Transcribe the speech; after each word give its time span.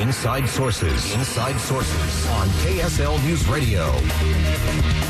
Inside 0.00 0.46
Sources. 0.46 1.14
Inside 1.14 1.58
Sources 1.58 2.26
on 2.28 2.48
KSL 2.48 3.22
News 3.24 3.48
Radio. 3.48 5.05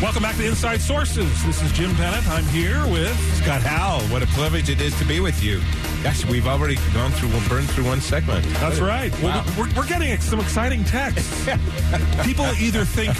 Welcome 0.00 0.22
back 0.22 0.36
to 0.36 0.46
Inside 0.46 0.80
Sources. 0.80 1.44
This 1.44 1.60
is 1.60 1.72
Jim 1.72 1.92
Bennett. 1.96 2.24
I'm 2.28 2.44
here 2.46 2.86
with 2.86 3.18
Scott 3.42 3.62
Howell. 3.62 4.02
What 4.08 4.22
a 4.22 4.26
privilege 4.28 4.68
it 4.70 4.80
is 4.80 4.96
to 5.00 5.04
be 5.04 5.18
with 5.18 5.42
you. 5.42 5.60
Gosh, 6.04 6.24
we've 6.26 6.46
already 6.46 6.76
gone 6.94 7.10
through, 7.10 7.30
we'll 7.30 7.48
burn 7.48 7.64
through 7.64 7.86
one 7.86 8.00
segment. 8.00 8.44
That's 8.60 8.78
right. 8.78 9.10
Well, 9.20 9.44
Wow. 9.44 9.54
we're, 9.58 9.74
we're 9.74 9.86
getting 9.88 10.16
some 10.20 10.38
exciting 10.38 10.84
texts. 10.84 11.44
people 12.22 12.44
either 12.60 12.84
think, 12.84 13.12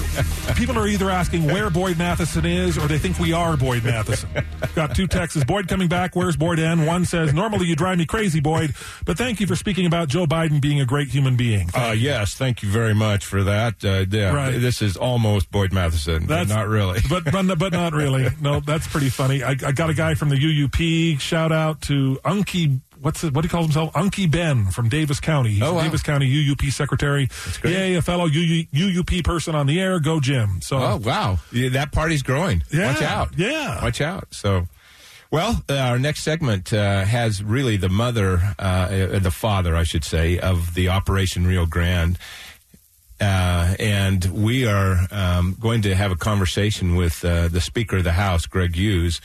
people 0.57 0.79
are 0.79 0.87
either 0.87 1.11
asking 1.11 1.47
where 1.47 1.69
Boyd 1.71 1.99
Matheson 1.99 2.47
is 2.47 2.79
or 2.79 2.87
they 2.87 2.99
think 2.99 3.19
we 3.19 3.33
are 3.33 3.57
Boyd 3.57 3.83
Matheson. 3.83 4.31
Got 4.77 4.95
two 4.95 5.09
texts. 5.09 5.43
Boyd 5.43 5.67
coming 5.67 5.89
back? 5.89 6.15
Where's 6.15 6.37
Boyd 6.37 6.61
N? 6.61 6.87
One 6.87 7.05
says, 7.05 7.35
normally 7.35 7.67
you 7.67 7.75
drive 7.75 7.99
me 7.99 8.07
crazy, 8.07 8.39
Boyd, 8.39 8.77
but 9.05 9.19
thank 9.19 9.41
you 9.41 9.49
for 9.49 9.57
speaking 9.57 9.87
about 9.87 10.07
Joe 10.07 10.27
Biden 10.27 10.61
being 10.61 10.81
a 10.81 10.87
great 10.87 11.09
human 11.09 11.35
being. 11.35 11.69
Uh, 11.75 11.97
yes, 11.99 12.35
thank 12.35 12.63
you 12.63 12.71
very 12.71 12.95
much 12.95 13.25
for 13.27 13.43
that. 13.43 13.85
Uh, 13.85 14.05
yeah, 14.09 14.33
Right. 14.33 14.61
This 14.61 14.81
is 14.83 14.97
almost 14.97 15.51
Boyd 15.51 15.73
Matheson, 15.73 16.27
That's- 16.29 16.49
not 16.49 16.68
really. 16.69 17.01
but, 17.09 17.25
but 17.25 17.59
but 17.59 17.73
not 17.73 17.93
really. 18.03 18.29
No, 18.41 18.61
that's 18.61 18.87
pretty 18.87 19.09
funny. 19.11 19.43
I, 19.43 19.51
I 19.51 19.73
got 19.73 19.91
a 19.91 19.95
guy 19.95 20.15
from 20.15 20.29
the 20.29 20.37
UUP. 20.37 21.21
Shout 21.21 21.53
out 21.53 21.81
to 21.83 22.19
Unky. 22.25 22.81
What's 23.01 23.23
it, 23.23 23.33
what 23.33 23.45
he 23.45 23.49
calls 23.49 23.67
himself? 23.67 23.93
Unky 23.93 24.29
Ben 24.29 24.67
from 24.67 24.89
Davis 24.89 25.21
County. 25.21 25.51
He's 25.51 25.63
Oh, 25.63 25.71
a 25.71 25.75
wow. 25.75 25.83
Davis 25.85 26.03
County 26.03 26.27
UUP 26.49 26.73
secretary. 26.73 27.29
great. 27.61 27.73
Yay, 27.75 27.95
a 27.95 28.03
fellow 28.03 28.27
UU, 28.27 28.65
UUP 28.75 29.23
person 29.25 29.55
on 29.55 29.67
the 29.67 29.81
air. 29.81 30.01
Go 30.01 30.19
Jim. 30.19 30.61
So 30.63 30.79
oh, 30.79 30.97
wow. 30.97 31.39
Yeah, 31.53 31.69
that 31.71 31.93
party's 31.93 32.23
growing. 32.23 32.65
Yeah, 32.73 32.93
Watch 32.93 33.03
out. 33.03 33.29
yeah. 33.37 33.81
Watch 33.85 34.01
out. 34.01 34.27
So, 34.33 34.67
well, 35.31 35.63
uh, 35.69 35.75
our 35.77 35.99
next 35.99 36.23
segment 36.25 36.73
uh, 36.73 37.05
has 37.05 37.41
really 37.43 37.77
the 37.77 37.89
mother, 37.89 38.41
uh, 38.59 38.63
uh, 38.63 39.19
the 39.21 39.31
father, 39.31 39.77
I 39.77 39.85
should 39.85 40.03
say, 40.03 40.39
of 40.41 40.75
the 40.75 40.89
Operation 40.89 41.47
Rio 41.47 41.67
Grande. 41.67 42.19
And 43.79 44.25
we 44.25 44.67
are 44.67 45.07
um, 45.11 45.57
going 45.61 45.83
to 45.83 45.95
have 45.95 46.11
a 46.11 46.17
conversation 46.17 46.97
with 46.97 47.25
uh, 47.25 47.49
the 47.49 47.61
Speaker 47.61 47.99
of 47.99 48.05
the 48.05 48.13
House, 48.13 48.47
Greg 48.47 48.75
Hughes, 48.75 49.21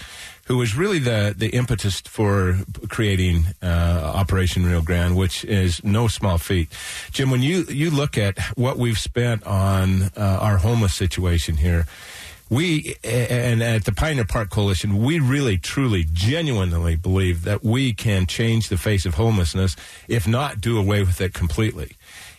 who 0.45 0.57
was 0.57 0.75
really 0.75 0.99
the, 0.99 1.33
the 1.35 1.49
impetus 1.49 2.01
for 2.01 2.57
creating 2.89 3.45
uh, 3.61 4.11
Operation 4.15 4.65
Rio 4.65 4.81
Grande, 4.81 5.15
which 5.15 5.43
is 5.45 5.83
no 5.83 6.07
small 6.07 6.37
feat. 6.37 6.69
Jim, 7.11 7.31
when 7.31 7.41
you, 7.41 7.63
you 7.63 7.89
look 7.89 8.17
at 8.17 8.37
what 8.55 8.77
we've 8.77 8.99
spent 8.99 9.43
on 9.47 10.03
uh, 10.17 10.37
our 10.41 10.57
homeless 10.57 10.93
situation 10.93 11.57
here, 11.57 11.85
we 12.49 12.95
and 13.03 13.63
at 13.63 13.85
the 13.85 13.91
Pioneer 13.91 14.25
Park 14.25 14.51
Coalition, 14.51 15.03
we 15.03 15.17
really, 15.19 15.57
truly, 15.57 16.05
genuinely 16.11 16.95
believe 16.95 17.43
that 17.43 17.63
we 17.63 17.93
can 17.93 18.27
change 18.27 18.69
the 18.69 18.77
face 18.77 19.07
of 19.07 19.15
homelessness, 19.15 19.75
if 20.07 20.27
not 20.27 20.61
do 20.61 20.77
away 20.77 21.01
with 21.01 21.19
it 21.19 21.33
completely. 21.33 21.95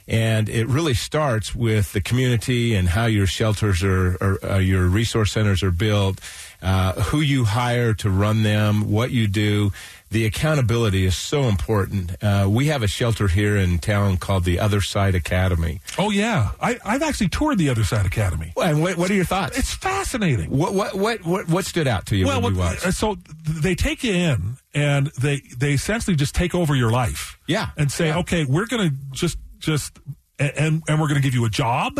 And 0.06 0.48
it 0.50 0.66
really 0.68 0.94
starts 0.94 1.54
with 1.54 1.92
the 1.92 2.00
community 2.00 2.74
and 2.74 2.88
how 2.90 3.06
your 3.06 3.26
shelters 3.26 3.82
are, 3.82 4.16
or 4.20 4.38
uh, 4.44 4.58
your 4.58 4.86
resource 4.86 5.32
centers 5.32 5.62
are 5.62 5.70
built, 5.70 6.20
uh, 6.60 6.92
who 7.04 7.20
you 7.20 7.44
hire 7.44 7.94
to 7.94 8.10
run 8.10 8.42
them, 8.42 8.90
what 8.90 9.10
you 9.12 9.26
do. 9.26 9.72
The 10.10 10.26
accountability 10.26 11.04
is 11.06 11.16
so 11.16 11.44
important. 11.44 12.22
Uh, 12.22 12.46
we 12.48 12.66
have 12.66 12.82
a 12.84 12.86
shelter 12.86 13.26
here 13.26 13.56
in 13.56 13.78
town 13.78 14.18
called 14.18 14.44
the 14.44 14.60
Other 14.60 14.80
Side 14.80 15.14
Academy. 15.16 15.80
oh 15.98 16.10
yeah, 16.10 16.50
I, 16.60 16.78
I've 16.84 17.02
actually 17.02 17.30
toured 17.30 17.58
the 17.58 17.68
Other 17.70 17.82
Side 17.82 18.06
Academy. 18.06 18.52
And 18.62 18.80
what, 18.80 18.96
what 18.96 19.10
are 19.10 19.14
your 19.14 19.24
thoughts? 19.24 19.58
It's 19.58 19.74
fascinating. 19.74 20.50
What 20.50 20.72
what 20.74 20.94
what 20.94 21.24
what, 21.24 21.48
what 21.48 21.64
stood 21.64 21.88
out 21.88 22.06
to 22.06 22.16
you 22.16 22.26
well, 22.26 22.40
when 22.42 22.52
you 22.52 22.60
what, 22.60 22.74
watched? 22.74 22.86
uh, 22.86 22.90
so 22.92 23.16
they 23.48 23.74
take 23.74 24.04
you 24.04 24.12
in 24.12 24.56
and 24.72 25.08
they 25.20 25.40
they 25.56 25.72
essentially 25.72 26.14
just 26.14 26.34
take 26.34 26.54
over 26.54 26.76
your 26.76 26.92
life. 26.92 27.36
Yeah. 27.48 27.70
and 27.76 27.90
say, 27.90 28.06
Yeah. 28.08 28.18
okay, 28.18 28.44
we're 28.44 28.66
going 28.66 28.90
to 28.90 28.94
just 29.10 29.36
just 29.64 29.98
and 30.38 30.82
and 30.88 31.00
we're 31.00 31.08
going 31.08 31.20
to 31.20 31.22
give 31.22 31.34
you 31.34 31.44
a 31.44 31.50
job. 31.50 31.98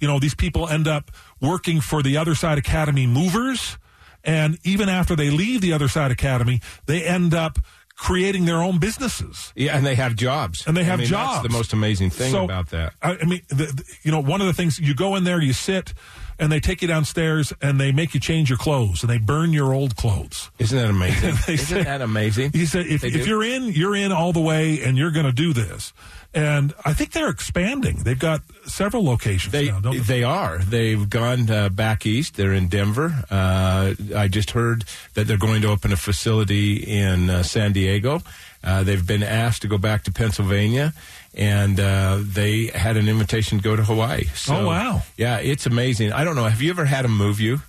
You 0.00 0.08
know, 0.08 0.18
these 0.18 0.34
people 0.34 0.68
end 0.68 0.88
up 0.88 1.10
working 1.40 1.80
for 1.80 2.02
the 2.02 2.16
Other 2.16 2.34
Side 2.34 2.58
Academy 2.58 3.06
movers, 3.06 3.78
and 4.24 4.58
even 4.64 4.88
after 4.88 5.14
they 5.16 5.30
leave 5.30 5.60
the 5.60 5.72
Other 5.72 5.88
Side 5.88 6.10
Academy, 6.10 6.60
they 6.86 7.04
end 7.04 7.32
up 7.34 7.58
creating 7.96 8.44
their 8.44 8.56
own 8.60 8.78
businesses. 8.78 9.52
Yeah, 9.54 9.76
and 9.76 9.86
they 9.86 9.94
have 9.94 10.16
jobs, 10.16 10.66
And 10.66 10.76
they 10.76 10.80
I 10.80 10.84
have 10.84 10.98
mean, 10.98 11.06
jobs. 11.08 11.34
That's 11.36 11.46
the 11.52 11.56
most 11.56 11.72
amazing 11.72 12.10
thing 12.10 12.32
So, 12.32 12.42
about 12.44 12.70
that. 12.70 12.92
I, 13.00 13.18
I 13.22 13.24
mean, 13.24 13.42
the, 13.48 13.54
the- 13.66 13.84
you 14.02 14.10
know, 14.10 14.18
one 14.20 14.40
of 14.40 14.48
the 14.48 14.52
things 14.52 14.80
you 14.80 14.96
go 14.96 15.14
in 15.14 15.22
there, 15.22 15.40
you 15.40 15.52
sit, 15.52 15.94
and 16.36 16.50
they 16.50 16.58
take 16.58 16.82
you 16.82 16.88
downstairs 16.88 17.52
and 17.62 17.78
they 17.80 17.92
make 17.92 18.12
you 18.12 18.18
change 18.18 18.50
your 18.50 18.58
clothes 18.58 19.04
and 19.04 19.10
they 19.10 19.18
burn 19.18 19.52
your 19.52 19.72
old 19.72 19.94
clothes. 19.94 20.50
Isn't 20.58 20.76
that 20.76 20.90
amazing? 20.90 21.28
Isn't 21.54 21.58
say- 21.58 21.82
that 21.84 22.02
amazing? 22.02 22.50
He 22.52 22.66
said, 22.66 22.86
if, 22.86 23.04
if 23.04 23.28
you're 23.28 23.44
in, 23.44 23.66
you're 23.66 23.94
in 23.94 24.10
all 24.10 24.32
the 24.32 24.40
way, 24.40 24.82
and 24.82 24.98
you're 24.98 25.12
going 25.12 25.26
to 25.26 25.32
do 25.32 25.52
this. 25.52 25.92
And 26.34 26.74
I 26.84 26.92
think 26.94 27.12
they're 27.12 27.30
expanding. 27.30 27.98
They've 28.02 28.18
got 28.18 28.42
several 28.66 29.04
locations 29.04 29.52
They 29.52 29.66
now. 29.70 29.78
Don't 29.80 30.04
they 30.04 30.24
are. 30.24 30.58
They've 30.58 31.08
gone 31.08 31.48
uh, 31.48 31.68
back 31.68 32.06
east. 32.06 32.36
They're 32.36 32.52
in 32.52 32.66
Denver. 32.66 33.24
Uh, 33.30 33.94
I 34.16 34.26
just 34.26 34.50
heard 34.50 34.84
that 35.14 35.28
they're 35.28 35.36
going 35.38 35.62
to 35.62 35.68
open 35.68 35.92
a 35.92 35.96
facility 35.96 36.74
in 36.76 37.30
uh, 37.30 37.44
San 37.44 37.72
Diego. 37.72 38.20
Uh, 38.64 38.82
they've 38.82 39.06
been 39.06 39.22
asked 39.22 39.62
to 39.62 39.68
go 39.68 39.78
back 39.78 40.04
to 40.04 40.12
Pennsylvania, 40.12 40.92
and 41.34 41.78
uh, 41.78 42.18
they 42.20 42.66
had 42.66 42.96
an 42.96 43.08
invitation 43.08 43.58
to 43.58 43.62
go 43.62 43.76
to 43.76 43.84
Hawaii. 43.84 44.24
So, 44.34 44.56
Oh, 44.56 44.66
wow. 44.66 45.02
Yeah, 45.16 45.36
it's 45.38 45.66
amazing. 45.66 46.12
I 46.12 46.24
don't 46.24 46.34
know. 46.34 46.44
Have 46.44 46.62
you 46.62 46.70
ever 46.70 46.84
had 46.84 47.04
them 47.04 47.16
move 47.16 47.40
you? 47.40 47.60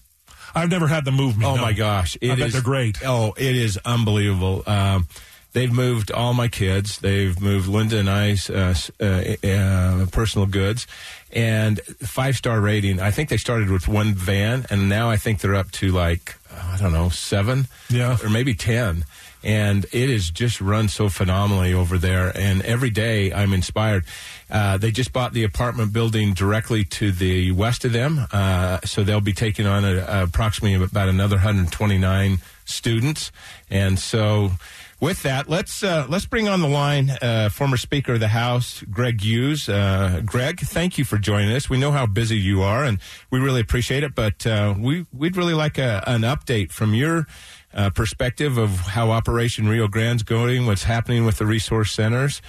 I've 0.56 0.70
never 0.70 0.88
had 0.88 1.04
them 1.04 1.16
move 1.16 1.38
me. 1.38 1.46
Oh 1.46 1.56
no. 1.56 1.62
my 1.62 1.74
gosh! 1.74 2.18
I 2.24 2.28
bet 2.28 2.40
is- 2.40 2.54
they're 2.54 2.62
great. 2.62 3.00
Oh, 3.06 3.34
it 3.38 3.56
is 3.58 3.78
unbelievable. 3.84 4.64
Um, 4.66 5.08
they've 5.56 5.72
moved 5.74 6.12
all 6.12 6.34
my 6.36 6.48
kids. 6.48 7.00
They've 7.00 7.40
moved 7.42 7.68
Linda 7.68 7.98
and 7.98 8.10
I's 8.10 8.50
uh, 8.50 8.76
uh, 9.02 9.48
uh, 9.48 10.06
personal 10.12 10.46
goods, 10.46 10.86
and 11.34 11.80
five 12.04 12.36
star 12.36 12.60
rating. 12.62 13.00
I 13.02 13.10
think 13.10 13.30
they 13.30 13.38
started 13.38 13.72
with 13.72 13.88
one 13.88 14.14
van, 14.14 14.66
and 14.70 14.88
now 14.88 15.10
I 15.10 15.18
think 15.18 15.40
they're 15.42 15.56
up 15.56 15.72
to 15.82 15.92
like 15.92 16.36
I 16.54 16.78
don't 16.78 16.94
know 16.94 17.10
seven, 17.10 17.68
Yeah. 17.90 18.18
or 18.24 18.30
maybe 18.30 18.54
ten. 18.54 19.06
And 19.44 19.86
it 19.92 20.10
is 20.10 20.32
just 20.32 20.60
run 20.60 20.88
so 20.90 21.08
phenomenally 21.08 21.72
over 21.72 22.00
there. 22.00 22.32
And 22.36 22.64
every 22.64 22.90
day 22.90 23.32
I'm 23.32 23.54
inspired. 23.54 24.04
Uh, 24.50 24.78
they 24.80 24.90
just 24.90 25.14
bought 25.14 25.34
the 25.34 25.44
apartment 25.44 25.94
building 25.94 26.34
directly 26.34 26.84
to 26.98 27.12
the 27.12 27.52
west 27.52 27.86
of 27.86 27.92
them. 27.94 28.26
Uh, 28.34 28.80
so 28.86 29.04
they'll 29.04 29.22
be 29.22 29.34
taking 29.34 29.68
on 29.68 29.86
a, 29.86 30.24
approximately 30.24 30.84
about 30.84 31.10
another 31.10 31.36
129 31.36 32.40
students. 32.66 33.32
And 33.70 34.00
so 34.00 34.54
with 35.00 35.24
that, 35.24 35.50
let's, 35.50 35.84
uh, 35.84 36.06
let's 36.10 36.26
bring 36.26 36.48
on 36.48 36.62
the 36.62 36.68
line, 36.68 37.12
uh, 37.22 37.50
former 37.50 37.78
Speaker 37.78 38.14
of 38.14 38.20
the 38.20 38.30
House, 38.30 38.84
Greg 38.90 39.22
Hughes. 39.22 39.68
Uh, 39.68 40.22
Greg, 40.26 40.60
thank 40.60 40.98
you 40.98 41.06
for 41.06 41.18
joining 41.18 41.54
us. 41.56 41.70
We 41.70 41.78
know 41.78 41.92
how 41.92 42.06
busy 42.06 42.38
you 42.38 42.62
are 42.62 42.84
and 42.84 43.00
we 43.30 43.40
really 43.40 43.62
appreciate 43.62 44.04
it, 44.04 44.16
but, 44.16 44.48
uh, 44.48 44.74
we, 44.78 45.06
we'd 45.12 45.36
really 45.36 45.54
like 45.54 45.78
a, 45.78 46.04
an 46.08 46.22
update 46.22 46.72
from 46.72 46.94
your, 46.94 47.28
uh, 47.74 47.90
perspective 47.90 48.58
of 48.58 48.72
how 48.80 49.12
Operation 49.12 49.68
Rio 49.68 49.88
Grande's 49.88 50.24
going, 50.24 50.66
what's 50.66 50.84
happening 50.84 51.26
with 51.26 51.38
the 51.38 51.46
resource 51.46 51.92
centers. 51.92 52.42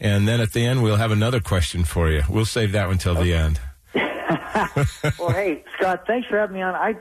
And 0.00 0.26
then 0.26 0.40
at 0.40 0.52
the 0.52 0.66
end, 0.66 0.82
we'll 0.82 0.96
have 0.96 1.12
another 1.12 1.38
question 1.38 1.84
for 1.84 2.10
you. 2.10 2.22
We'll 2.28 2.44
save 2.44 2.72
that 2.72 2.88
one 2.88 2.98
till 2.98 3.14
the 3.14 3.32
end. 3.32 3.60
well, 3.94 5.30
hey, 5.30 5.62
Scott, 5.76 6.04
thanks 6.08 6.26
for 6.26 6.38
having 6.38 6.56
me 6.56 6.62
on. 6.62 6.74
I, 6.74 6.96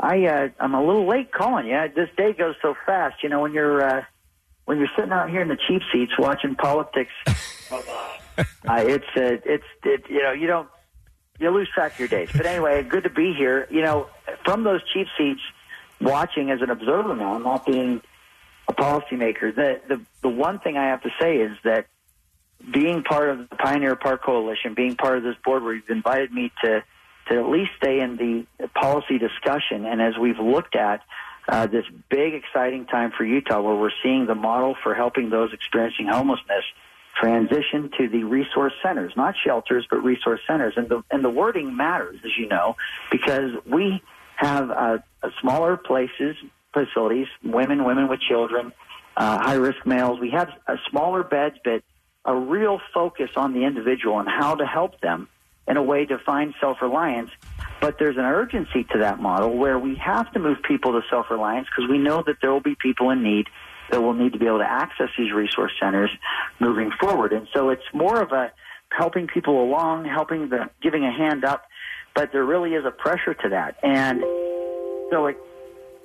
I, 0.00 0.26
uh, 0.26 0.48
I'm 0.58 0.74
a 0.74 0.84
little 0.84 1.06
late 1.06 1.30
calling 1.30 1.66
you. 1.66 1.80
This 1.94 2.08
day 2.16 2.32
goes 2.32 2.56
so 2.60 2.74
fast. 2.84 3.22
You 3.22 3.28
know, 3.28 3.40
when 3.40 3.52
you're 3.52 3.80
uh, 3.80 4.04
when 4.64 4.78
you're 4.78 4.88
sitting 4.96 5.12
out 5.12 5.30
here 5.30 5.42
in 5.42 5.48
the 5.48 5.58
cheap 5.68 5.82
seats 5.92 6.12
watching 6.18 6.54
politics, 6.54 7.12
uh, 7.26 7.82
it's 8.68 9.04
uh, 9.16 9.38
it's 9.44 9.64
it, 9.84 10.04
you 10.08 10.22
know 10.22 10.32
you 10.32 10.46
don't 10.46 10.68
you 11.38 11.50
lose 11.50 11.68
track 11.74 11.94
of 11.94 11.98
your 11.98 12.08
days. 12.08 12.28
But 12.34 12.46
anyway, 12.46 12.82
good 12.82 13.04
to 13.04 13.10
be 13.10 13.32
here. 13.32 13.66
You 13.70 13.82
know, 13.82 14.08
from 14.44 14.64
those 14.64 14.80
cheap 14.92 15.06
seats, 15.18 15.40
watching 16.00 16.50
as 16.50 16.60
an 16.62 16.70
observer 16.70 17.16
now, 17.16 17.38
not 17.38 17.66
being 17.66 18.02
a 18.68 18.72
policymaker. 18.72 19.54
The 19.54 19.80
the 19.88 20.00
the 20.22 20.28
one 20.28 20.58
thing 20.60 20.76
I 20.76 20.86
have 20.88 21.02
to 21.02 21.10
say 21.20 21.38
is 21.38 21.56
that 21.64 21.86
being 22.72 23.02
part 23.02 23.30
of 23.30 23.48
the 23.48 23.56
Pioneer 23.56 23.96
Park 23.96 24.22
Coalition, 24.22 24.74
being 24.74 24.96
part 24.96 25.16
of 25.16 25.24
this 25.24 25.36
board 25.44 25.62
where 25.62 25.74
you've 25.74 25.88
invited 25.88 26.32
me 26.32 26.52
to 26.64 26.84
to 27.28 27.38
at 27.38 27.48
least 27.48 27.70
stay 27.76 28.00
in 28.00 28.16
the 28.16 28.68
policy 28.68 29.18
discussion, 29.18 29.84
and 29.86 30.02
as 30.02 30.18
we've 30.18 30.38
looked 30.38 30.76
at 30.76 31.00
uh, 31.50 31.66
this 31.66 31.84
big, 32.08 32.34
exciting 32.34 32.86
time 32.86 33.10
for 33.10 33.24
Utah, 33.24 33.60
where 33.60 33.74
we're 33.74 33.90
seeing 34.04 34.26
the 34.26 34.36
model 34.36 34.76
for 34.82 34.94
helping 34.94 35.30
those 35.30 35.52
experiencing 35.52 36.06
homelessness 36.06 36.64
transition 37.16 37.90
to 37.98 38.08
the 38.08 38.22
resource 38.22 38.72
centers, 38.82 39.12
not 39.16 39.34
shelters, 39.44 39.84
but 39.90 39.96
resource 40.04 40.40
centers. 40.46 40.74
And 40.76 40.88
the, 40.88 41.02
and 41.10 41.24
the 41.24 41.28
wording 41.28 41.76
matters, 41.76 42.20
as 42.24 42.30
you 42.38 42.46
know, 42.46 42.76
because 43.10 43.52
we 43.66 44.00
have 44.36 44.70
uh, 44.70 44.98
smaller 45.40 45.76
places, 45.76 46.36
facilities, 46.72 47.26
women, 47.42 47.84
women 47.84 48.08
with 48.08 48.20
children, 48.20 48.72
uh, 49.16 49.38
high 49.38 49.54
risk 49.54 49.84
males. 49.84 50.20
We 50.20 50.30
have 50.30 50.50
uh, 50.68 50.76
smaller 50.88 51.24
beds, 51.24 51.56
but 51.64 51.82
a 52.24 52.34
real 52.34 52.80
focus 52.94 53.30
on 53.34 53.54
the 53.54 53.64
individual 53.64 54.20
and 54.20 54.28
how 54.28 54.54
to 54.54 54.64
help 54.64 55.00
them 55.00 55.28
in 55.66 55.76
a 55.76 55.82
way 55.82 56.06
to 56.06 56.18
find 56.18 56.54
self 56.60 56.80
reliance. 56.80 57.30
But 57.80 57.98
there's 57.98 58.16
an 58.16 58.24
urgency 58.24 58.84
to 58.92 58.98
that 58.98 59.20
model 59.20 59.56
where 59.56 59.78
we 59.78 59.96
have 59.96 60.30
to 60.32 60.38
move 60.38 60.58
people 60.62 60.92
to 60.92 61.00
self 61.08 61.30
reliance 61.30 61.66
because 61.74 61.90
we 61.90 61.98
know 61.98 62.22
that 62.26 62.36
there 62.40 62.52
will 62.52 62.60
be 62.60 62.76
people 62.80 63.10
in 63.10 63.22
need 63.22 63.46
that 63.90 64.02
will 64.02 64.14
need 64.14 64.32
to 64.34 64.38
be 64.38 64.46
able 64.46 64.58
to 64.58 64.70
access 64.70 65.08
these 65.18 65.32
resource 65.32 65.72
centers 65.80 66.10
moving 66.60 66.90
forward. 67.00 67.32
And 67.32 67.48
so 67.54 67.70
it's 67.70 67.82
more 67.92 68.22
of 68.22 68.32
a 68.32 68.52
helping 68.90 69.26
people 69.26 69.62
along, 69.62 70.04
helping 70.04 70.48
the 70.48 70.68
giving 70.82 71.04
a 71.04 71.12
hand 71.12 71.44
up, 71.44 71.64
but 72.14 72.32
there 72.32 72.44
really 72.44 72.74
is 72.74 72.84
a 72.84 72.90
pressure 72.90 73.34
to 73.34 73.48
that. 73.48 73.76
And 73.82 74.20
so 75.10 75.26
it, 75.26 75.38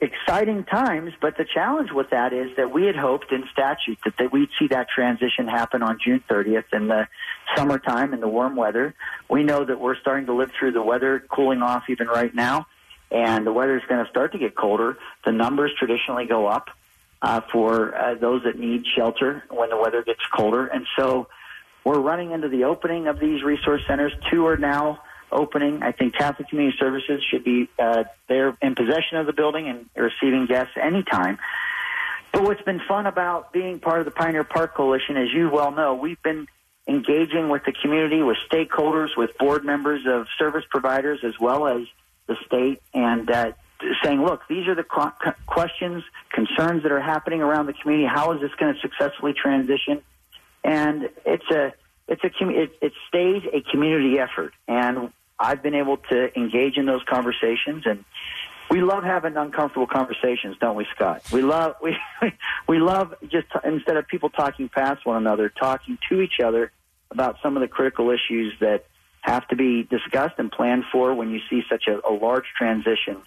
exciting 0.01 0.63
times, 0.65 1.13
but 1.21 1.37
the 1.37 1.45
challenge 1.45 1.91
with 1.91 2.09
that 2.09 2.33
is 2.33 2.55
that 2.57 2.71
we 2.71 2.85
had 2.85 2.95
hoped 2.95 3.31
in 3.31 3.45
statute 3.51 3.97
that, 4.03 4.17
that 4.17 4.31
we'd 4.31 4.49
see 4.59 4.67
that 4.67 4.89
transition 4.89 5.47
happen 5.47 5.81
on 5.81 5.99
June 6.03 6.23
30th 6.29 6.65
in 6.73 6.87
the 6.87 7.07
summertime 7.55 8.13
in 8.13 8.19
the 8.19 8.27
warm 8.27 8.55
weather. 8.55 8.93
We 9.29 9.43
know 9.43 9.63
that 9.63 9.79
we're 9.79 9.95
starting 9.95 10.25
to 10.27 10.33
live 10.33 10.51
through 10.57 10.73
the 10.73 10.83
weather 10.83 11.23
cooling 11.29 11.61
off 11.61 11.83
even 11.89 12.07
right 12.07 12.33
now, 12.33 12.67
and 13.09 13.47
the 13.47 13.53
weather 13.53 13.77
is 13.77 13.83
going 13.87 14.03
to 14.03 14.09
start 14.09 14.33
to 14.33 14.37
get 14.37 14.55
colder. 14.55 14.97
The 15.23 15.31
numbers 15.31 15.71
traditionally 15.77 16.25
go 16.25 16.47
up 16.47 16.69
uh, 17.21 17.41
for 17.51 17.95
uh, 17.95 18.15
those 18.15 18.43
that 18.43 18.59
need 18.59 18.85
shelter 18.85 19.43
when 19.49 19.69
the 19.69 19.77
weather 19.77 20.03
gets 20.03 20.21
colder. 20.35 20.67
And 20.67 20.85
so 20.97 21.27
we're 21.83 21.99
running 21.99 22.31
into 22.31 22.49
the 22.49 22.65
opening 22.65 23.07
of 23.07 23.19
these 23.19 23.43
resource 23.43 23.81
centers. 23.87 24.11
Two 24.29 24.45
are 24.47 24.57
now 24.57 24.99
opening. 25.31 25.83
I 25.83 25.91
think 25.91 26.15
Catholic 26.15 26.49
Community 26.49 26.77
Services 26.79 27.23
should 27.29 27.43
be 27.43 27.69
uh, 27.79 28.05
there 28.27 28.57
in 28.61 28.75
possession 28.75 29.17
of 29.17 29.25
the 29.25 29.33
building 29.33 29.67
and 29.67 29.89
receiving 29.95 30.45
guests 30.45 30.73
anytime. 30.81 31.37
But 32.31 32.43
what's 32.43 32.61
been 32.63 32.81
fun 32.87 33.05
about 33.05 33.53
being 33.53 33.79
part 33.79 33.99
of 33.99 34.05
the 34.05 34.11
Pioneer 34.11 34.43
Park 34.43 34.75
Coalition, 34.75 35.15
as 35.15 35.31
you 35.33 35.49
well 35.49 35.71
know, 35.71 35.95
we've 35.95 36.21
been 36.21 36.47
engaging 36.87 37.49
with 37.49 37.63
the 37.65 37.71
community, 37.71 38.21
with 38.21 38.37
stakeholders, 38.51 39.15
with 39.15 39.37
board 39.37 39.63
members 39.63 40.01
of 40.05 40.27
service 40.37 40.63
providers, 40.69 41.19
as 41.23 41.39
well 41.39 41.67
as 41.67 41.87
the 42.27 42.35
state, 42.45 42.81
and 42.93 43.29
uh, 43.31 43.51
saying, 44.03 44.23
look, 44.23 44.41
these 44.49 44.67
are 44.67 44.75
the 44.75 44.83
questions, 45.45 46.03
concerns 46.29 46.83
that 46.83 46.91
are 46.91 47.01
happening 47.01 47.41
around 47.41 47.67
the 47.67 47.73
community. 47.73 48.07
How 48.07 48.33
is 48.33 48.41
this 48.41 48.51
going 48.55 48.73
to 48.73 48.79
successfully 48.81 49.33
transition? 49.33 50.01
And 50.63 51.09
it's 51.25 51.49
a 51.51 51.73
it's 52.07 52.23
a 52.23 52.49
it, 52.49 52.71
it 52.81 52.93
stays 53.07 53.43
a 53.53 53.61
community 53.71 54.19
effort, 54.19 54.53
and 54.67 55.11
I've 55.39 55.63
been 55.63 55.75
able 55.75 55.97
to 56.09 56.37
engage 56.37 56.77
in 56.77 56.85
those 56.85 57.03
conversations 57.09 57.83
and. 57.85 58.03
We 58.67 58.81
love 58.81 59.03
having 59.03 59.37
uncomfortable 59.37 59.85
conversations, 59.85 60.57
don't 60.59 60.75
we, 60.75 60.87
Scott? 60.95 61.21
We 61.31 61.43
love 61.43 61.75
we 61.83 61.95
we 62.67 62.79
love 62.79 63.13
just 63.29 63.45
instead 63.63 63.95
of 63.95 64.07
people 64.07 64.31
talking 64.31 64.69
past 64.69 65.05
one 65.05 65.17
another, 65.17 65.49
talking 65.49 65.99
to 66.09 66.19
each 66.19 66.39
other 66.43 66.71
about 67.11 67.37
some 67.43 67.55
of 67.55 67.61
the 67.61 67.67
critical 67.67 68.09
issues 68.09 68.55
that 68.61 68.85
have 69.21 69.47
to 69.49 69.55
be 69.55 69.83
discussed 69.83 70.35
and 70.39 70.51
planned 70.51 70.83
for 70.91 71.13
when 71.13 71.29
you 71.29 71.41
see 71.47 71.61
such 71.69 71.87
a, 71.87 71.99
a 72.07 72.13
large 72.13 72.45
transition 72.57 73.17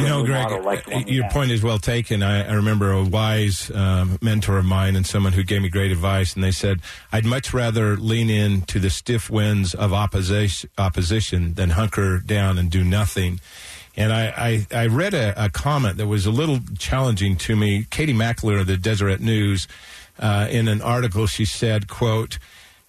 know, 0.00 0.24
Greg, 0.24 0.64
like 0.64 1.08
your 1.08 1.28
point 1.30 1.50
is 1.50 1.62
well 1.62 1.78
taken. 1.78 2.22
I, 2.22 2.48
I 2.48 2.52
remember 2.54 2.92
a 2.92 3.04
wise 3.04 3.70
um, 3.70 4.18
mentor 4.20 4.58
of 4.58 4.64
mine 4.64 4.96
and 4.96 5.06
someone 5.06 5.32
who 5.32 5.42
gave 5.42 5.62
me 5.62 5.68
great 5.68 5.92
advice, 5.92 6.34
and 6.34 6.42
they 6.42 6.50
said, 6.50 6.80
"I'd 7.12 7.24
much 7.24 7.54
rather 7.54 7.96
lean 7.96 8.30
in 8.30 8.62
to 8.62 8.78
the 8.78 8.90
stiff 8.90 9.30
winds 9.30 9.74
of 9.74 9.92
opposition, 9.92 10.70
opposition 10.78 11.54
than 11.54 11.70
hunker 11.70 12.18
down 12.18 12.58
and 12.58 12.70
do 12.70 12.82
nothing." 12.82 13.40
And 13.96 14.12
I, 14.12 14.66
I, 14.72 14.82
I 14.82 14.86
read 14.86 15.14
a, 15.14 15.44
a, 15.44 15.48
comment 15.48 15.98
that 15.98 16.08
was 16.08 16.26
a 16.26 16.32
little 16.32 16.58
challenging 16.78 17.36
to 17.36 17.54
me. 17.54 17.86
Katie 17.90 18.12
McKellar 18.12 18.60
of 18.60 18.66
the 18.66 18.76
Deseret 18.76 19.20
News, 19.20 19.68
uh, 20.18 20.48
in 20.50 20.66
an 20.66 20.82
article, 20.82 21.26
she 21.26 21.44
said, 21.44 21.88
"quote." 21.88 22.38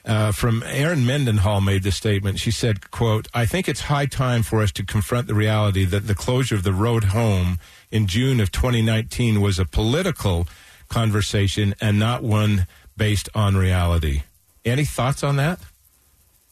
Uh, 0.05 0.31
from 0.31 0.61
Erin 0.67 1.03
Mendenhall 1.03 1.61
made 1.61 1.81
this 1.81 1.95
statement. 1.95 2.39
She 2.39 2.51
said, 2.51 2.91
quote, 2.91 3.27
I 3.33 3.47
think 3.47 3.67
it's 3.67 3.81
high 3.81 4.05
time 4.05 4.43
for 4.43 4.61
us 4.61 4.71
to 4.73 4.85
confront 4.85 5.25
the 5.25 5.33
reality 5.33 5.83
that 5.85 6.05
the 6.05 6.13
closure 6.13 6.53
of 6.53 6.61
the 6.61 6.73
road 6.73 7.05
home 7.05 7.57
in 7.89 8.05
June 8.05 8.39
of 8.39 8.51
2019 8.51 9.41
was 9.41 9.57
a 9.57 9.65
political 9.65 10.47
conversation 10.89 11.73
and 11.81 11.97
not 11.97 12.21
one 12.21 12.67
based 12.95 13.29
on 13.33 13.57
reality. 13.57 14.21
Any 14.63 14.85
thoughts 14.85 15.23
on 15.23 15.37
that? 15.37 15.59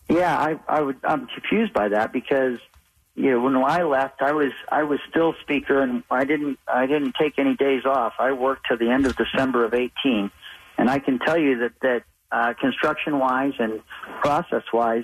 Yeah, 0.09 0.37
I, 0.37 0.59
I 0.67 0.81
would, 0.81 0.97
I'm 1.03 1.27
confused 1.27 1.73
by 1.73 1.89
that 1.89 2.11
because 2.11 2.59
you 3.15 3.31
know 3.31 3.41
when 3.41 3.55
I 3.55 3.83
left, 3.83 4.21
I 4.21 4.33
was 4.33 4.51
I 4.69 4.83
was 4.83 4.99
still 5.09 5.35
speaker, 5.41 5.81
and 5.81 6.03
I 6.09 6.25
didn't 6.25 6.59
I 6.67 6.87
didn't 6.87 7.15
take 7.19 7.37
any 7.37 7.55
days 7.55 7.85
off. 7.85 8.13
I 8.19 8.31
worked 8.31 8.67
to 8.69 8.75
the 8.75 8.89
end 8.89 9.05
of 9.05 9.15
December 9.15 9.63
of 9.65 9.73
18, 9.73 10.31
and 10.77 10.89
I 10.89 10.99
can 10.99 11.19
tell 11.19 11.37
you 11.37 11.59
that 11.59 11.73
that 11.81 12.03
uh, 12.33 12.53
construction 12.59 13.19
wise 13.19 13.53
and 13.59 13.79
process 14.21 14.63
wise, 14.73 15.03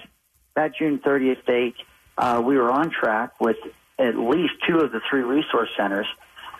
that 0.55 0.75
June 0.75 0.99
30th 0.99 1.45
date, 1.45 1.75
uh, 2.17 2.41
we 2.43 2.57
were 2.57 2.71
on 2.71 2.89
track 2.89 3.39
with 3.39 3.57
at 3.99 4.17
least 4.17 4.53
two 4.67 4.79
of 4.79 4.91
the 4.91 4.99
three 5.07 5.21
resource 5.21 5.69
centers. 5.77 6.07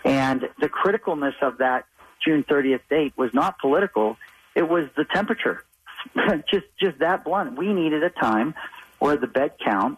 And 0.05 0.47
the 0.59 0.69
criticalness 0.69 1.33
of 1.41 1.57
that 1.57 1.85
June 2.23 2.43
30th 2.43 2.81
date 2.89 3.13
was 3.17 3.33
not 3.33 3.57
political, 3.59 4.17
it 4.55 4.69
was 4.69 4.85
the 4.95 5.05
temperature. 5.05 5.63
just, 6.51 6.67
just 6.79 6.99
that 6.99 7.25
blunt. 7.25 7.57
We 7.57 7.73
needed 7.73 8.03
a 8.03 8.09
time 8.11 8.53
where 8.99 9.17
the 9.17 9.27
bed 9.27 9.53
count 9.63 9.97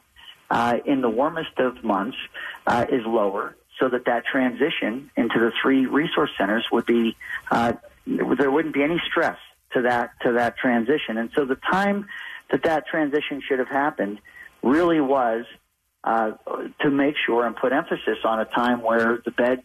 uh, 0.50 0.78
in 0.86 1.02
the 1.02 1.10
warmest 1.10 1.58
of 1.58 1.84
months 1.84 2.18
uh, 2.66 2.86
is 2.90 3.06
lower 3.06 3.56
so 3.80 3.90
that 3.90 4.06
that 4.06 4.26
transition 4.26 5.12
into 5.18 5.40
the 5.40 5.52
three 5.62 5.86
resource 5.86 6.32
centers 6.38 6.66
would 6.72 6.86
be, 6.86 7.18
uh, 7.50 7.74
there 8.08 8.52
wouldn't 8.52 8.74
be 8.74 8.84
any 8.84 9.02
stress 9.10 9.38
to 9.74 9.84
that 9.84 10.12
to 10.24 10.34
that 10.34 10.58
transition. 10.58 11.18
And 11.18 11.30
so 11.36 11.46
the 11.46 11.58
time 11.72 12.08
that 12.52 12.64
that 12.64 12.88
transition 12.88 13.42
should 13.48 13.60
have 13.60 13.70
happened 13.70 14.20
really 14.62 15.02
was 15.02 15.46
uh, 16.04 16.32
to 16.82 16.90
make 16.90 17.16
sure 17.26 17.46
and 17.46 17.56
put 17.56 17.72
emphasis 17.72 18.20
on 18.26 18.40
a 18.40 18.46
time 18.46 18.82
where 18.82 19.22
the 19.24 19.32
bed, 19.32 19.64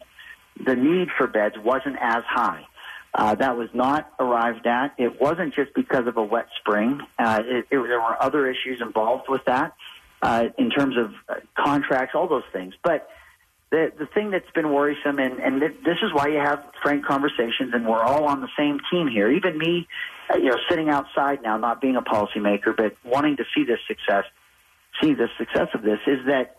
the 0.63 0.75
need 0.75 1.09
for 1.17 1.27
beds 1.27 1.55
wasn't 1.57 1.97
as 1.99 2.23
high. 2.27 2.63
Uh, 3.13 3.33
that 3.35 3.57
was 3.57 3.69
not 3.73 4.11
arrived 4.19 4.67
at. 4.67 4.93
It 4.97 5.19
wasn't 5.19 5.55
just 5.55 5.73
because 5.73 6.05
of 6.07 6.17
a 6.17 6.23
wet 6.23 6.47
spring. 6.59 7.01
Uh, 7.17 7.41
it, 7.43 7.65
it, 7.71 7.77
there 7.87 7.99
were 7.99 8.21
other 8.21 8.49
issues 8.49 8.81
involved 8.81 9.25
with 9.27 9.41
that 9.45 9.73
uh, 10.21 10.45
in 10.57 10.69
terms 10.69 10.95
of 10.97 11.13
uh, 11.27 11.39
contracts, 11.57 12.13
all 12.15 12.27
those 12.27 12.43
things. 12.53 12.73
But 12.83 13.07
the 13.69 13.91
the 13.97 14.05
thing 14.05 14.31
that's 14.31 14.49
been 14.51 14.71
worrisome, 14.71 15.19
and 15.19 15.39
and 15.39 15.61
this 15.61 15.97
is 16.01 16.13
why 16.13 16.27
you 16.27 16.37
have 16.37 16.63
frank 16.81 17.05
conversations, 17.05 17.73
and 17.73 17.85
we're 17.85 18.01
all 18.01 18.25
on 18.25 18.41
the 18.41 18.47
same 18.57 18.79
team 18.89 19.07
here. 19.07 19.29
Even 19.29 19.57
me, 19.57 19.87
uh, 20.33 20.37
you 20.37 20.45
know, 20.45 20.57
sitting 20.69 20.89
outside 20.89 21.41
now, 21.41 21.57
not 21.57 21.81
being 21.81 21.97
a 21.97 22.01
policymaker, 22.01 22.75
but 22.75 22.95
wanting 23.03 23.35
to 23.37 23.43
see 23.53 23.65
this 23.65 23.79
success, 23.87 24.23
see 25.01 25.13
the 25.13 25.27
success 25.37 25.67
of 25.73 25.81
this, 25.81 25.99
is 26.07 26.25
that 26.27 26.55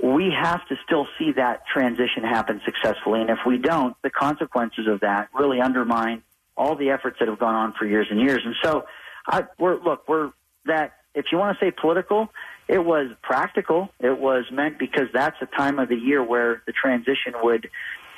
we 0.00 0.30
have 0.30 0.66
to 0.68 0.76
still 0.84 1.06
see 1.18 1.32
that 1.32 1.66
transition 1.66 2.22
happen 2.22 2.60
successfully. 2.64 3.22
And 3.22 3.30
if 3.30 3.38
we 3.46 3.58
don't, 3.58 3.96
the 4.02 4.10
consequences 4.10 4.86
of 4.86 5.00
that 5.00 5.28
really 5.34 5.60
undermine 5.60 6.22
all 6.56 6.76
the 6.76 6.90
efforts 6.90 7.18
that 7.18 7.28
have 7.28 7.38
gone 7.38 7.54
on 7.54 7.72
for 7.72 7.86
years 7.86 8.06
and 8.10 8.20
years. 8.20 8.42
And 8.44 8.54
so, 8.62 8.84
I, 9.26 9.44
we're 9.58 9.82
look, 9.82 10.08
we're 10.08 10.30
that. 10.66 10.92
If 11.16 11.26
you 11.32 11.38
want 11.38 11.58
to 11.58 11.64
say 11.64 11.72
political, 11.72 12.28
it 12.68 12.84
was 12.84 13.10
practical. 13.22 13.88
It 13.98 14.18
was 14.18 14.44
meant 14.52 14.78
because 14.78 15.08
that's 15.12 15.36
a 15.40 15.46
time 15.46 15.78
of 15.78 15.88
the 15.88 15.96
year 15.96 16.22
where 16.22 16.62
the 16.66 16.72
transition 16.72 17.32
would 17.42 17.68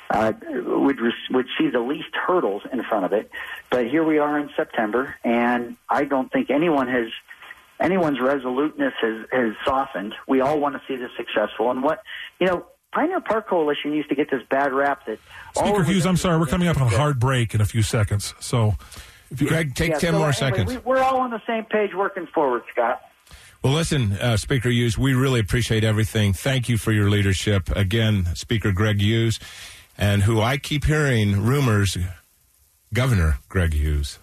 uh, 0.09 0.33
would 0.43 0.99
would 1.31 1.45
see 1.57 1.69
the 1.69 1.79
least 1.79 2.13
hurdles 2.13 2.63
in 2.71 2.83
front 2.83 3.05
of 3.05 3.13
it. 3.13 3.31
But 3.69 3.87
here 3.87 4.03
we 4.03 4.17
are 4.17 4.39
in 4.39 4.49
September, 4.55 5.15
and 5.23 5.77
I 5.87 6.03
don't 6.03 6.31
think 6.31 6.49
anyone 6.49 6.87
has 6.87 7.07
anyone's 7.79 8.19
resoluteness 8.19 8.93
has, 9.01 9.25
has 9.31 9.53
softened. 9.65 10.13
We 10.27 10.41
all 10.41 10.59
want 10.59 10.75
to 10.75 10.81
see 10.87 10.95
this 10.95 11.11
successful, 11.17 11.71
and 11.71 11.81
what 11.81 12.03
you 12.39 12.47
know. 12.47 12.65
Pioneer 12.91 13.21
Park 13.21 13.47
Coalition 13.47 13.93
used 13.93 14.09
to 14.09 14.15
get 14.15 14.31
this 14.31 14.41
bad 14.49 14.73
rap 14.73 15.05
that. 15.05 15.19
Speaker 15.55 15.83
Hughes, 15.83 16.07
I'm 16.07 16.17
sorry, 16.17 16.39
we're 16.39 16.47
coming 16.47 16.67
up 16.67 16.81
on 16.81 16.91
a 16.91 16.97
hard 16.97 17.19
break 17.19 17.53
in 17.53 17.61
a 17.61 17.65
few 17.65 17.83
seconds. 17.83 18.33
So, 18.39 18.77
if 19.31 19.41
you 19.41 19.47
Greg, 19.47 19.75
take 19.75 19.91
yeah, 19.91 19.99
ten 19.99 20.13
so 20.13 20.19
more 20.19 20.27
anyway, 20.29 20.33
seconds. 20.33 20.71
We, 20.71 20.77
we're 20.79 21.01
all 21.01 21.17
on 21.17 21.31
the 21.31 21.41
same 21.45 21.65
page, 21.65 21.93
working 21.93 22.27
forward, 22.27 22.63
Scott. 22.71 23.01
Well, 23.63 23.73
listen, 23.73 24.13
uh, 24.13 24.37
Speaker 24.37 24.69
Hughes, 24.69 24.97
we 24.97 25.13
really 25.13 25.41
appreciate 25.41 25.83
everything. 25.83 26.31
Thank 26.31 26.69
you 26.69 26.77
for 26.77 26.93
your 26.93 27.09
leadership. 27.09 27.69
Again, 27.75 28.27
Speaker 28.35 28.71
Greg 28.71 29.01
Hughes, 29.01 29.37
and 29.97 30.23
who 30.23 30.39
I 30.39 30.57
keep 30.57 30.85
hearing 30.85 31.43
rumors, 31.43 31.97
Governor 32.93 33.39
Greg 33.49 33.73
Hughes. 33.73 34.19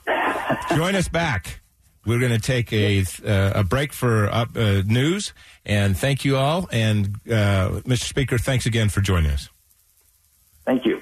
Join 0.70 0.94
us 0.94 1.08
back. 1.08 1.60
We're 2.06 2.20
going 2.20 2.32
to 2.32 2.38
take 2.38 2.72
a 2.72 3.00
uh, 3.00 3.60
a 3.60 3.64
break 3.64 3.92
for 3.92 4.28
uh, 4.28 4.46
news, 4.86 5.34
and 5.64 5.96
thank 5.98 6.24
you 6.24 6.36
all. 6.36 6.68
And 6.70 7.16
uh, 7.26 7.82
Mr. 7.84 8.04
Speaker, 8.04 8.38
thanks 8.38 8.64
again 8.64 8.88
for 8.88 9.00
joining 9.00 9.32
us. 9.32 9.50
Thank 10.64 10.86
you. 10.86 10.95